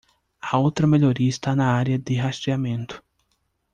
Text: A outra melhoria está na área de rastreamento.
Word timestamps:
A 0.41 0.57
outra 0.57 0.87
melhoria 0.87 1.29
está 1.29 1.55
na 1.55 1.73
área 1.75 1.99
de 1.99 2.15
rastreamento. 2.15 3.03